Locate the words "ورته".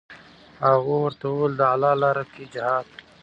1.03-1.23